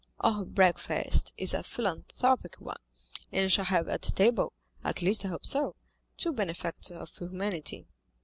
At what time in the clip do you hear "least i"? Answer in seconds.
5.03-5.27